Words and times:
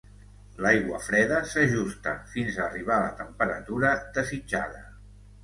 L'aigua 0.65 1.01
freda 1.07 1.41
s'ajusta 1.51 2.13
fins 2.33 2.57
a 2.57 2.65
arribar 2.69 2.97
a 2.97 3.05
la 3.05 3.13
temperatura 3.21 3.93
desitjada. 4.19 4.83